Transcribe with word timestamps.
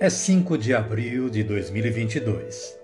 é 0.00 0.10
5 0.10 0.58
de 0.58 0.74
abril 0.74 1.30
de 1.30 1.44
2022, 1.44 2.76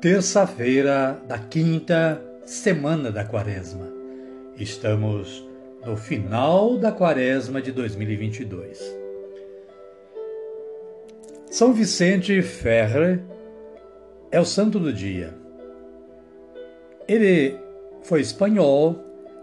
terça-feira 0.00 1.20
da 1.26 1.36
quinta 1.38 2.22
semana 2.44 3.10
da 3.10 3.24
Quaresma. 3.24 3.88
Estamos 4.56 5.44
no 5.84 5.96
final 5.96 6.78
da 6.78 6.92
Quaresma 6.92 7.60
de 7.60 7.72
2022. 7.72 8.78
São 11.50 11.72
Vicente 11.72 12.40
Ferrer 12.40 13.20
é 14.30 14.40
o 14.40 14.44
santo 14.44 14.78
do 14.78 14.92
dia. 14.92 15.34
Ele 17.08 17.56
foi 18.02 18.20
espanhol, 18.20 18.96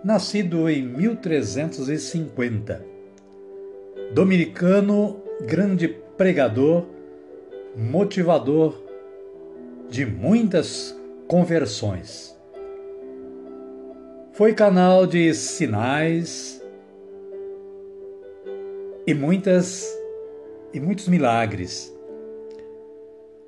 nascido 0.04 0.70
em 0.70 0.82
1350. 0.82 2.86
Dominicano, 4.14 5.22
grande 5.42 6.03
pregador, 6.18 6.86
motivador 7.76 8.82
de 9.90 10.06
muitas 10.06 10.96
conversões. 11.28 12.38
Foi 14.34 14.54
canal 14.54 15.06
de 15.08 15.34
sinais 15.34 16.64
e 19.06 19.14
muitas 19.14 19.88
e 20.74 20.80
muitos 20.80 21.08
milagres. 21.08 21.94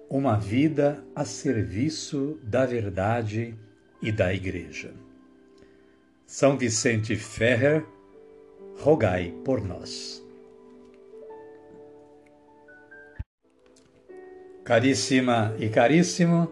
Uma 0.10 0.38
vida 0.38 1.04
a 1.16 1.26
serviço 1.26 2.40
da 2.44 2.66
verdade 2.66 3.56
e 4.02 4.12
da 4.12 4.34
Igreja. 4.34 4.94
São 6.26 6.58
Vicente 6.58 7.16
Ferrer, 7.16 7.84
rogai 8.80 9.34
por 9.44 9.64
nós. 9.64 10.25
Caríssima 14.66 15.54
e 15.60 15.70
caríssimo, 15.70 16.52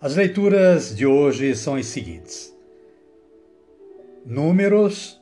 as 0.00 0.16
leituras 0.16 0.96
de 0.96 1.04
hoje 1.04 1.54
são 1.54 1.74
as 1.74 1.84
seguintes. 1.84 2.56
Números, 4.24 5.20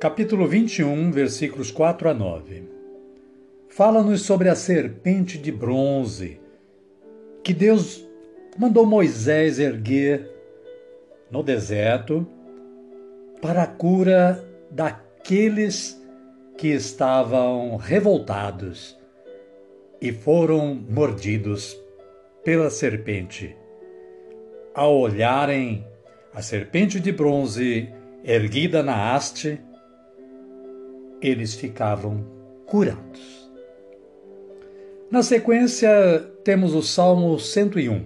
capítulo 0.00 0.48
21, 0.48 1.12
versículos 1.12 1.70
4 1.70 2.08
a 2.08 2.14
9. 2.14 2.62
Fala-nos 3.68 4.22
sobre 4.22 4.48
a 4.48 4.54
serpente 4.54 5.36
de 5.36 5.52
bronze 5.52 6.40
que 7.44 7.52
Deus 7.52 8.02
mandou 8.56 8.86
Moisés 8.86 9.58
erguer 9.58 10.26
no 11.30 11.42
deserto 11.42 12.26
para 13.42 13.64
a 13.64 13.66
cura 13.66 14.42
daqueles 14.70 16.02
que 16.56 16.68
estavam 16.68 17.76
revoltados 17.76 19.01
e 20.02 20.10
foram 20.10 20.74
mordidos 20.90 21.80
pela 22.42 22.68
serpente. 22.70 23.56
Ao 24.74 24.98
olharem 24.98 25.86
a 26.34 26.42
serpente 26.42 26.98
de 26.98 27.12
bronze 27.12 27.88
erguida 28.24 28.82
na 28.82 29.14
haste, 29.14 29.60
eles 31.20 31.54
ficavam 31.54 32.26
curados. 32.66 33.48
Na 35.08 35.22
sequência, 35.22 35.88
temos 36.42 36.74
o 36.74 36.82
Salmo 36.82 37.38
101 37.38 38.04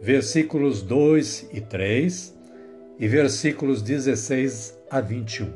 versículos 0.00 0.82
2 0.82 1.50
e 1.52 1.60
3 1.60 2.34
e 2.98 3.08
versículos 3.08 3.82
16 3.82 4.78
a 4.90 5.00
21. 5.02 5.52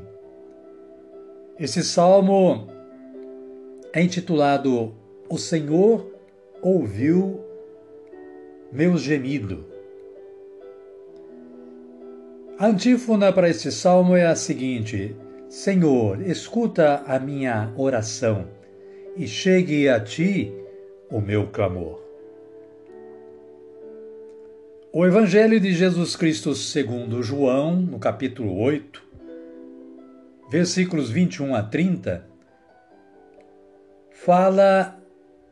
Esse 1.58 1.82
salmo 1.82 2.66
é 3.92 4.02
intitulado 4.02 4.97
O 5.30 5.36
Senhor 5.36 6.10
ouviu 6.62 7.38
meu 8.72 8.96
gemido. 8.96 9.66
A 12.58 12.66
antífona 12.68 13.30
para 13.30 13.50
este 13.50 13.70
salmo 13.70 14.16
é 14.16 14.26
a 14.26 14.34
seguinte: 14.34 15.14
Senhor, 15.50 16.22
escuta 16.22 17.02
a 17.06 17.18
minha 17.18 17.72
oração 17.76 18.48
e 19.16 19.28
chegue 19.28 19.86
a 19.86 20.00
ti 20.00 20.50
o 21.10 21.20
meu 21.20 21.48
clamor. 21.48 22.02
O 24.90 25.04
Evangelho 25.04 25.60
de 25.60 25.74
Jesus 25.74 26.16
Cristo 26.16 26.54
segundo 26.54 27.22
João, 27.22 27.76
no 27.76 27.98
capítulo 27.98 28.58
8, 28.58 29.02
versículos 30.50 31.10
21 31.10 31.54
a 31.54 31.62
30, 31.62 32.26
fala 34.10 34.97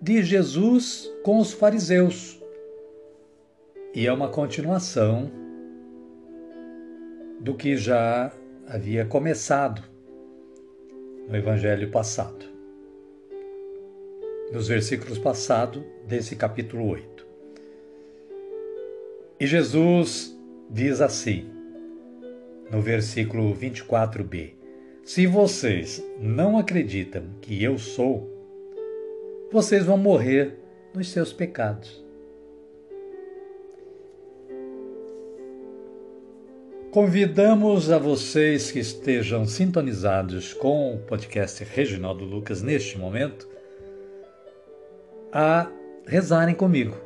de 0.00 0.22
Jesus 0.22 1.10
com 1.22 1.38
os 1.38 1.52
fariseus. 1.52 2.40
E 3.94 4.06
é 4.06 4.12
uma 4.12 4.28
continuação 4.28 5.30
do 7.40 7.54
que 7.54 7.76
já 7.76 8.32
havia 8.66 9.06
começado 9.06 9.82
no 11.28 11.36
evangelho 11.36 11.90
passado. 11.90 12.44
Nos 14.52 14.68
versículos 14.68 15.18
passados 15.18 15.82
desse 16.06 16.36
capítulo 16.36 16.88
8. 16.88 17.26
E 19.40 19.46
Jesus 19.46 20.38
diz 20.70 21.00
assim, 21.00 21.56
no 22.70 22.80
versículo 22.80 23.54
24b: 23.54 24.52
Se 25.04 25.26
vocês 25.26 26.04
não 26.20 26.58
acreditam 26.58 27.24
que 27.40 27.62
eu 27.62 27.78
sou, 27.78 28.35
vocês 29.50 29.84
vão 29.84 29.96
morrer 29.96 30.58
nos 30.94 31.10
seus 31.10 31.32
pecados. 31.32 32.04
Convidamos 36.90 37.90
a 37.90 37.98
vocês 37.98 38.70
que 38.70 38.78
estejam 38.78 39.44
sintonizados 39.46 40.54
com 40.54 40.94
o 40.94 40.98
podcast 40.98 41.62
Reginaldo 41.62 42.24
Lucas 42.24 42.62
neste 42.62 42.96
momento 42.96 43.46
a 45.30 45.70
rezarem 46.06 46.54
comigo 46.54 46.96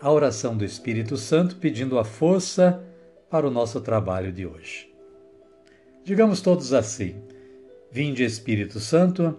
a 0.00 0.10
oração 0.10 0.56
do 0.56 0.64
Espírito 0.64 1.16
Santo 1.16 1.56
pedindo 1.56 1.98
a 1.98 2.04
força 2.04 2.82
para 3.30 3.46
o 3.46 3.50
nosso 3.50 3.80
trabalho 3.80 4.32
de 4.32 4.46
hoje. 4.46 4.92
Digamos 6.04 6.40
todos 6.40 6.72
assim: 6.72 7.16
Vinde, 7.90 8.24
Espírito 8.24 8.80
Santo, 8.80 9.38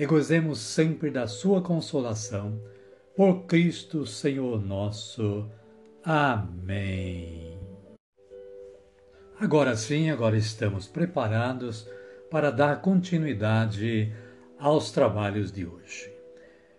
e 0.00 0.06
gozemos 0.06 0.60
sempre 0.60 1.10
da 1.10 1.26
sua 1.26 1.60
consolação, 1.60 2.58
por 3.14 3.44
Cristo 3.44 4.06
Senhor 4.06 4.58
nosso. 4.64 5.46
Amém. 6.02 7.58
Agora 9.38 9.76
sim, 9.76 10.08
agora 10.08 10.38
estamos 10.38 10.88
preparados 10.88 11.86
para 12.30 12.50
dar 12.50 12.80
continuidade 12.80 14.10
aos 14.58 14.90
trabalhos 14.90 15.52
de 15.52 15.66
hoje. 15.66 16.10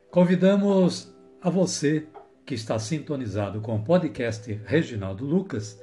Convidamos 0.10 1.16
a 1.44 1.50
você 1.52 2.08
que 2.44 2.56
está 2.56 2.80
sintonizado 2.80 3.62
com 3.62 3.76
o 3.76 3.84
podcast 3.84 4.52
Reginaldo 4.66 5.26
Lucas 5.26 5.80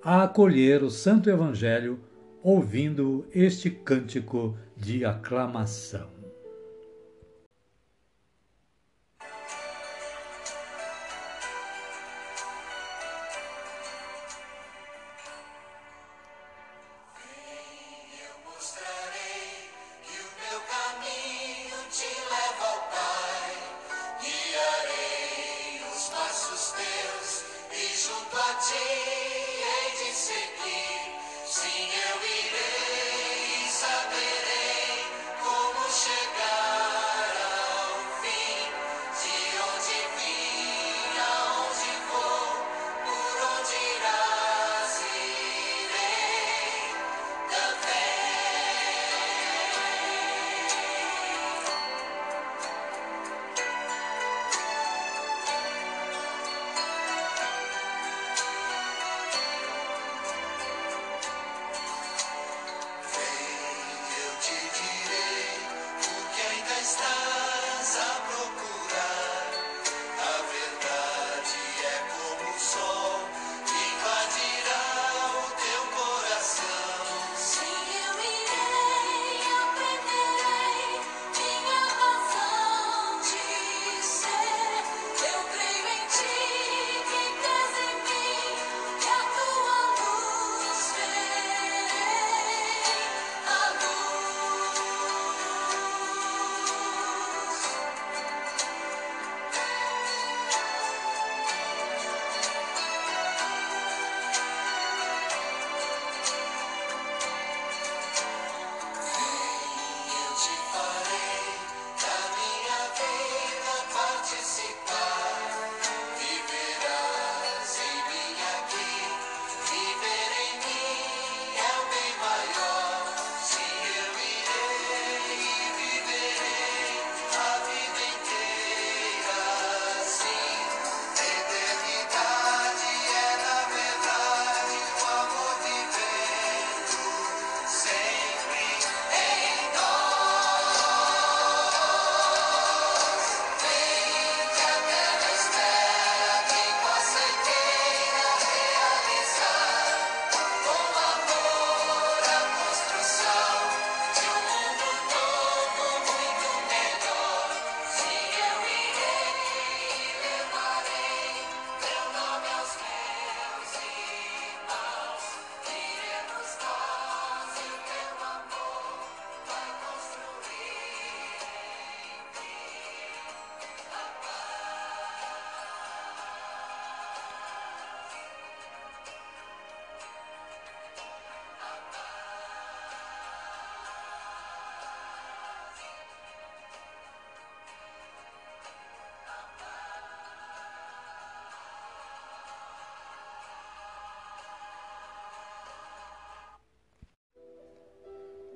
a 0.00 0.22
acolher 0.22 0.84
o 0.84 0.90
Santo 0.90 1.28
Evangelho 1.28 1.98
ouvindo 2.40 3.26
este 3.34 3.68
cântico 3.68 4.56
de 4.76 5.04
aclamação. 5.04 6.21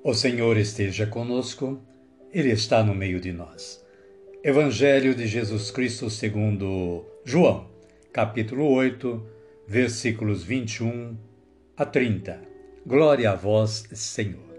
O 0.07 0.13
Senhor 0.13 0.55
esteja 0.55 1.05
conosco, 1.05 1.81
Ele 2.31 2.49
está 2.49 2.81
no 2.81 2.95
meio 2.95 3.19
de 3.19 3.33
nós. 3.33 3.85
Evangelho 4.41 5.13
de 5.13 5.27
Jesus 5.27 5.69
Cristo 5.69 6.09
segundo 6.09 7.03
João, 7.25 7.67
capítulo 8.13 8.71
8, 8.71 9.21
versículos 9.67 10.45
21 10.45 11.17
a 11.75 11.85
30. 11.85 12.39
Glória 12.85 13.31
a 13.31 13.35
vós, 13.35 13.85
Senhor. 13.91 14.57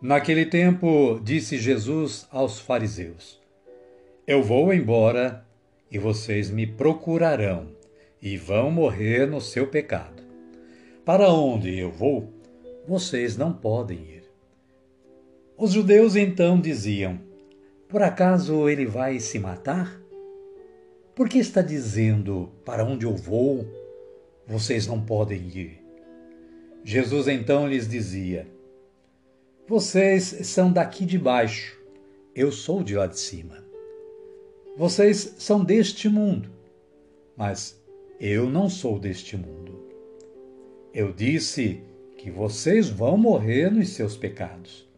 Naquele 0.00 0.46
tempo, 0.46 1.20
disse 1.24 1.58
Jesus 1.58 2.28
aos 2.30 2.60
fariseus: 2.60 3.40
Eu 4.24 4.44
vou 4.44 4.72
embora 4.72 5.44
e 5.90 5.98
vocês 5.98 6.52
me 6.52 6.68
procurarão 6.68 7.66
e 8.22 8.36
vão 8.36 8.70
morrer 8.70 9.26
no 9.26 9.40
seu 9.40 9.66
pecado. 9.66 10.22
Para 11.04 11.32
onde 11.32 11.76
eu 11.76 11.90
vou, 11.90 12.32
vocês 12.86 13.36
não 13.36 13.52
podem 13.52 13.98
ir. 13.98 14.19
Os 15.60 15.72
judeus 15.72 16.16
então 16.16 16.58
diziam: 16.58 17.20
Por 17.86 18.02
acaso 18.02 18.66
ele 18.66 18.86
vai 18.86 19.20
se 19.20 19.38
matar? 19.38 20.00
Por 21.14 21.28
que 21.28 21.36
está 21.36 21.60
dizendo: 21.60 22.50
Para 22.64 22.82
onde 22.82 23.04
eu 23.04 23.14
vou? 23.14 23.66
Vocês 24.46 24.86
não 24.86 25.04
podem 25.04 25.38
ir. 25.48 25.84
Jesus 26.82 27.28
então 27.28 27.68
lhes 27.68 27.86
dizia: 27.86 28.48
Vocês 29.68 30.22
são 30.44 30.72
daqui 30.72 31.04
de 31.04 31.18
baixo, 31.18 31.78
eu 32.34 32.50
sou 32.50 32.82
de 32.82 32.96
lá 32.96 33.06
de 33.06 33.18
cima. 33.18 33.62
Vocês 34.78 35.34
são 35.36 35.62
deste 35.62 36.08
mundo, 36.08 36.48
mas 37.36 37.78
eu 38.18 38.48
não 38.48 38.70
sou 38.70 38.98
deste 38.98 39.36
mundo. 39.36 39.78
Eu 40.94 41.12
disse 41.12 41.82
que 42.16 42.30
vocês 42.30 42.88
vão 42.88 43.18
morrer 43.18 43.70
nos 43.70 43.90
seus 43.90 44.16
pecados. 44.16 44.88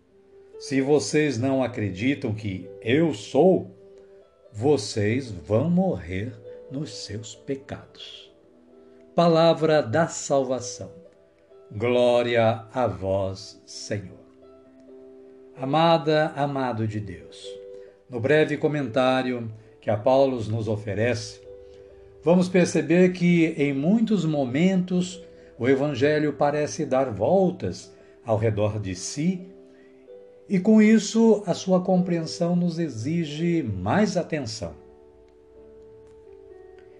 Se 0.62 0.80
vocês 0.80 1.38
não 1.38 1.60
acreditam 1.60 2.32
que 2.32 2.70
eu 2.80 3.12
sou, 3.12 3.68
vocês 4.52 5.28
vão 5.28 5.68
morrer 5.68 6.32
nos 6.70 6.94
seus 7.04 7.34
pecados. 7.34 8.32
Palavra 9.12 9.82
da 9.82 10.06
salvação. 10.06 10.92
Glória 11.68 12.64
a 12.72 12.86
vós, 12.86 13.60
Senhor. 13.66 14.20
Amada, 15.56 16.28
amado 16.36 16.86
de 16.86 17.00
Deus. 17.00 17.44
No 18.08 18.20
breve 18.20 18.56
comentário 18.56 19.52
que 19.80 19.90
a 19.90 19.96
Paulo 19.96 20.36
nos 20.44 20.68
oferece, 20.68 21.40
vamos 22.22 22.48
perceber 22.48 23.10
que 23.10 23.46
em 23.58 23.72
muitos 23.72 24.24
momentos 24.24 25.20
o 25.58 25.68
Evangelho 25.68 26.34
parece 26.34 26.86
dar 26.86 27.10
voltas 27.10 27.92
ao 28.24 28.36
redor 28.36 28.78
de 28.78 28.94
si 28.94 29.51
e 30.48 30.58
com 30.58 30.82
isso 30.82 31.42
a 31.46 31.54
sua 31.54 31.80
compreensão 31.80 32.54
nos 32.54 32.78
exige 32.78 33.62
mais 33.62 34.16
atenção. 34.16 34.74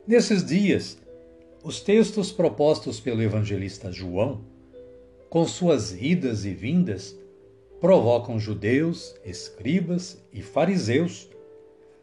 Nesses 0.06 0.44
dias, 0.44 0.98
os 1.62 1.80
textos 1.80 2.32
propostos 2.32 2.98
pelo 2.98 3.22
evangelista 3.22 3.92
João, 3.92 4.40
com 5.30 5.46
suas 5.46 5.92
idas 5.92 6.44
e 6.44 6.52
vindas, 6.52 7.16
provocam 7.80 8.38
judeus, 8.38 9.14
escribas 9.24 10.20
e 10.32 10.42
fariseus 10.42 11.28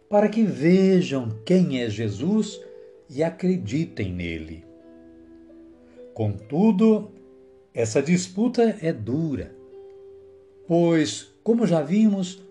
para 0.10 0.28
que 0.28 0.44
vejam 0.44 1.30
quem 1.46 1.82
é 1.82 1.90
Jesus 1.90 2.60
e 3.10 3.24
acreditem 3.24 4.12
nele. 4.12 4.66
Contudo, 6.14 7.12
essa 7.74 8.02
disputa 8.02 8.78
é 8.82 8.92
dura, 8.92 9.56
pois, 10.70 11.34
como 11.44 11.66
já 11.66 11.82
vimos, 11.82 12.44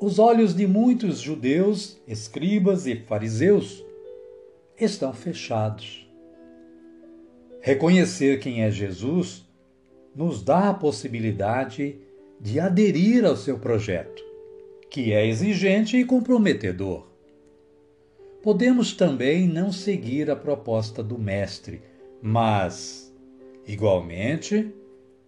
os 0.00 0.18
olhos 0.18 0.54
de 0.54 0.66
muitos 0.66 1.20
judeus, 1.20 1.98
escribas 2.08 2.86
e 2.86 2.96
fariseus 2.96 3.84
estão 4.80 5.12
fechados. 5.12 6.08
Reconhecer 7.60 8.40
quem 8.40 8.62
é 8.62 8.70
Jesus 8.70 9.44
nos 10.16 10.42
dá 10.42 10.70
a 10.70 10.74
possibilidade 10.74 11.98
de 12.40 12.58
aderir 12.58 13.26
ao 13.26 13.36
seu 13.36 13.58
projeto 13.58 14.24
que 14.88 15.12
é 15.12 15.26
exigente 15.26 15.98
e 15.98 16.06
comprometedor. 16.06 17.06
Podemos 18.42 18.94
também 18.94 19.46
não 19.46 19.70
seguir 19.70 20.30
a 20.30 20.36
proposta 20.36 21.02
do 21.02 21.18
Mestre, 21.18 21.82
mas, 22.22 23.14
igualmente, 23.66 24.72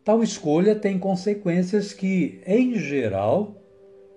tal 0.05 0.23
escolha 0.23 0.75
tem 0.75 0.99
consequências 0.99 1.93
que, 1.93 2.41
em 2.47 2.75
geral, 2.75 3.61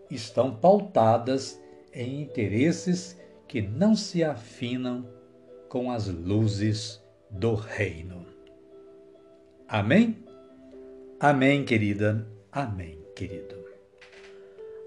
estão 0.09 0.53
pautadas 0.55 1.59
em 1.93 2.21
interesses 2.21 3.19
que 3.47 3.61
não 3.61 3.95
se 3.95 4.23
afinam 4.23 5.07
com 5.69 5.91
as 5.91 6.07
luzes 6.07 7.01
do 7.29 7.55
Reino. 7.55 8.25
Amém? 9.67 10.23
Amém, 11.19 11.63
querida. 11.63 12.27
Amém, 12.51 12.99
querido. 13.15 13.63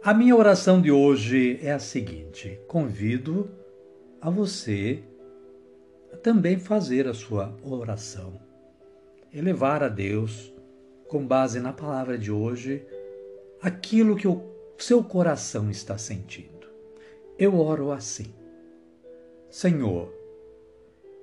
A 0.03 0.15
minha 0.15 0.37
oração 0.37 0.81
de 0.81 0.93
hoje 0.93 1.59
é 1.63 1.73
a 1.73 1.79
seguinte: 1.81 2.61
convido 2.69 3.51
a 4.21 4.31
você 4.31 5.03
a 6.13 6.17
também 6.17 6.59
fazer 6.59 7.09
a 7.09 7.15
sua 7.15 7.57
oração, 7.63 8.41
elevar 9.33 9.83
a 9.83 9.89
Deus, 9.89 10.53
com 11.09 11.27
base 11.27 11.61
na 11.61 11.73
palavra 11.73 12.19
de 12.19 12.31
hoje, 12.31 12.85
aquilo 13.61 14.17
que 14.17 14.27
o 14.27 14.43
seu 14.79 15.03
coração 15.03 15.71
está 15.71 15.97
sentindo. 15.97 16.67
Eu 17.39 17.59
oro 17.59 17.93
assim: 17.93 18.35
Senhor, 19.51 20.13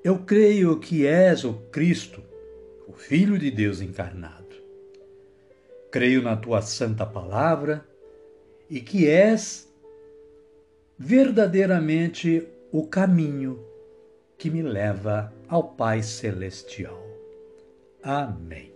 eu 0.04 0.20
creio 0.20 0.80
que 0.80 1.06
és 1.06 1.44
o 1.44 1.54
Cristo, 1.72 2.24
o 2.88 2.94
Filho 2.94 3.38
de 3.38 3.50
Deus 3.50 3.82
encarnado. 3.82 4.44
Creio 5.92 6.22
na 6.22 6.36
tua 6.36 6.62
santa 6.62 7.06
palavra 7.06 7.86
e 8.70 8.82
que 8.82 9.08
és 9.08 9.72
verdadeiramente 10.98 12.48
o 12.72 12.88
caminho 12.88 13.64
que 14.38 14.50
me 14.50 14.62
leva 14.62 15.34
ao 15.48 15.64
Pai 15.76 16.02
Celestial. 16.02 17.02
Amém. 18.02 18.73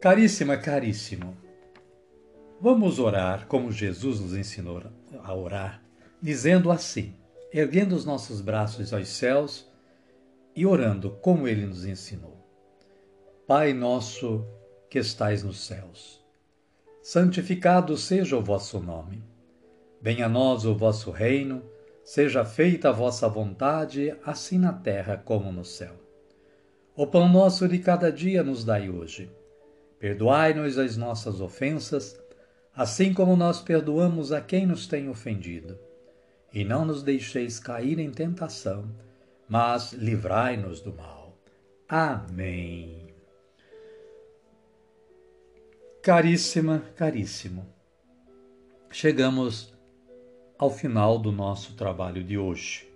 Caríssima, 0.00 0.56
caríssimo, 0.56 1.36
vamos 2.58 2.98
orar 2.98 3.46
como 3.46 3.70
Jesus 3.70 4.18
nos 4.18 4.34
ensinou 4.34 4.82
a 5.22 5.34
orar, 5.34 5.82
dizendo 6.22 6.70
assim, 6.70 7.14
erguendo 7.52 7.94
os 7.94 8.06
nossos 8.06 8.40
braços 8.40 8.94
aos 8.94 9.08
céus 9.08 9.70
e 10.56 10.64
orando 10.64 11.10
como 11.20 11.46
ele 11.46 11.66
nos 11.66 11.84
ensinou. 11.84 12.34
Pai 13.46 13.74
nosso 13.74 14.42
que 14.88 14.98
estais 14.98 15.42
nos 15.42 15.60
céus, 15.60 16.24
santificado 17.02 17.94
seja 17.98 18.38
o 18.38 18.42
vosso 18.42 18.80
nome. 18.80 19.22
Venha 20.00 20.24
a 20.24 20.30
nós 20.30 20.64
o 20.64 20.74
vosso 20.74 21.10
reino, 21.10 21.62
seja 22.02 22.42
feita 22.42 22.88
a 22.88 22.92
vossa 22.92 23.28
vontade, 23.28 24.16
assim 24.24 24.56
na 24.56 24.72
terra 24.72 25.18
como 25.18 25.52
no 25.52 25.62
céu. 25.62 25.92
O 26.96 27.06
pão 27.06 27.28
nosso 27.28 27.68
de 27.68 27.78
cada 27.80 28.10
dia 28.10 28.42
nos 28.42 28.64
dai 28.64 28.88
hoje. 28.88 29.30
Perdoai-nos 30.00 30.78
as 30.78 30.96
nossas 30.96 31.42
ofensas, 31.42 32.18
assim 32.74 33.12
como 33.12 33.36
nós 33.36 33.60
perdoamos 33.60 34.32
a 34.32 34.40
quem 34.40 34.66
nos 34.66 34.86
tem 34.86 35.10
ofendido. 35.10 35.78
E 36.52 36.64
não 36.64 36.86
nos 36.86 37.02
deixeis 37.02 37.60
cair 37.60 37.98
em 37.98 38.10
tentação, 38.10 38.90
mas 39.46 39.92
livrai-nos 39.92 40.80
do 40.80 40.92
mal. 40.94 41.38
Amém. 41.86 43.08
Caríssima, 46.02 46.82
caríssimo, 46.96 47.66
chegamos 48.90 49.70
ao 50.58 50.70
final 50.70 51.18
do 51.18 51.30
nosso 51.30 51.74
trabalho 51.74 52.24
de 52.24 52.38
hoje. 52.38 52.90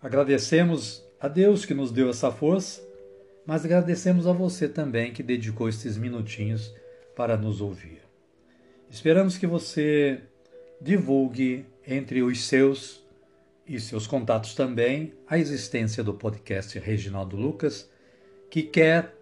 Agradecemos 0.00 1.04
a 1.20 1.28
Deus 1.28 1.66
que 1.66 1.74
nos 1.74 1.92
deu 1.92 2.08
essa 2.08 2.30
força, 2.30 2.82
mas 3.46 3.64
agradecemos 3.64 4.26
a 4.26 4.32
você 4.32 4.68
também 4.68 5.12
que 5.12 5.22
dedicou 5.22 5.68
esses 5.68 5.96
minutinhos 5.96 6.74
para 7.14 7.36
nos 7.36 7.60
ouvir. 7.60 8.02
Esperamos 8.90 9.36
que 9.36 9.46
você 9.46 10.20
divulgue 10.80 11.66
entre 11.86 12.22
os 12.22 12.44
seus 12.44 13.04
e 13.66 13.80
seus 13.80 14.06
contatos 14.06 14.54
também 14.54 15.14
a 15.26 15.38
existência 15.38 16.04
do 16.04 16.14
podcast 16.14 16.78
Reginaldo 16.78 17.36
Lucas, 17.36 17.90
que 18.50 18.62
quer 18.62 19.14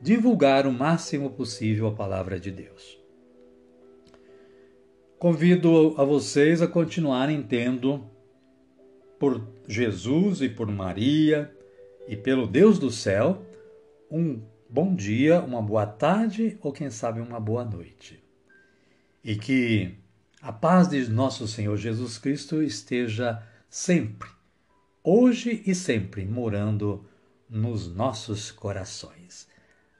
divulgar 0.00 0.66
o 0.66 0.72
máximo 0.72 1.30
possível 1.30 1.86
a 1.86 1.92
palavra 1.92 2.38
de 2.38 2.50
Deus. 2.50 2.98
Convido 5.18 5.94
a 5.96 6.04
vocês 6.04 6.62
a 6.62 6.68
continuarem 6.68 7.42
tendo, 7.42 8.04
por 9.18 9.44
Jesus 9.66 10.40
e 10.40 10.48
por 10.48 10.68
Maria 10.68 11.52
e 12.06 12.16
pelo 12.16 12.46
Deus 12.46 12.78
do 12.78 12.90
céu, 12.90 13.42
um 14.10 14.42
bom 14.68 14.94
dia, 14.94 15.40
uma 15.40 15.62
boa 15.62 15.86
tarde 15.86 16.58
ou 16.60 16.72
quem 16.72 16.90
sabe 16.90 17.20
uma 17.20 17.40
boa 17.40 17.64
noite. 17.64 18.22
E 19.22 19.36
que 19.36 19.94
a 20.40 20.52
paz 20.52 20.88
de 20.88 21.08
nosso 21.10 21.46
Senhor 21.48 21.76
Jesus 21.76 22.18
Cristo 22.18 22.62
esteja 22.62 23.42
sempre, 23.68 24.28
hoje 25.02 25.62
e 25.66 25.74
sempre, 25.74 26.24
morando 26.24 27.04
nos 27.48 27.92
nossos 27.92 28.50
corações. 28.50 29.48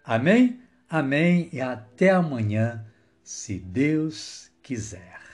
Amém? 0.05 0.61
Amém 0.89 1.49
e 1.53 1.61
até 1.61 2.11
amanhã, 2.11 2.87
se 3.23 3.59
Deus 3.59 4.51
quiser. 4.63 5.28